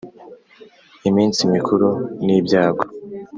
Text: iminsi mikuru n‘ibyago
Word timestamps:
iminsi 1.09 1.39
mikuru 1.53 1.87
n‘ibyago 2.25 2.83